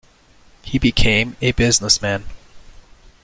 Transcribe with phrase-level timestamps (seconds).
[0.63, 2.25] He became a businessman.